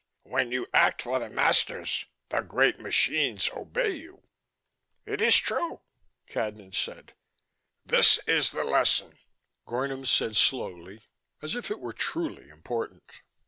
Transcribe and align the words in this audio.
When 0.23 0.51
you 0.51 0.65
act 0.73 1.03
for 1.03 1.19
the 1.19 1.29
masters, 1.29 2.07
the 2.29 2.41
great 2.41 2.79
machines 2.79 3.51
obey 3.55 3.91
you." 3.91 4.23
"It 5.05 5.21
is 5.21 5.37
true," 5.37 5.81
Cadnan 6.27 6.73
said. 6.73 7.13
"This 7.85 8.17
is 8.25 8.49
the 8.49 8.63
lesson," 8.63 9.19
Gornom 9.67 10.07
said 10.07 10.35
slowly, 10.35 11.03
as 11.43 11.53
if 11.53 11.69
it 11.69 11.79
were 11.79 11.93
truly 11.93 12.49
important. 12.49 13.11